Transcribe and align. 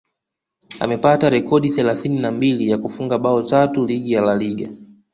amepata 0.79 1.29
rekodi 1.29 1.69
thelathini 1.69 2.19
na 2.19 2.31
mbili 2.31 2.69
ya 2.69 2.77
kufunga 2.77 3.17
bao 3.19 3.43
tatu 3.43 3.85
ligi 3.85 4.13
ya 4.13 4.21
La 4.21 4.35
Liga 4.35 4.67